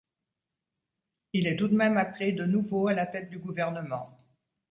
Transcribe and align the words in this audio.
Il 1.33 1.45
est 1.45 1.55
tout 1.57 1.67
de 1.67 1.75
même 1.75 1.95
appelé 1.99 2.31
de 2.31 2.43
nouveau 2.43 2.87
à 2.87 2.93
la 2.93 3.05
tête 3.05 3.29
du 3.29 3.37
gouvernement. 3.37 4.17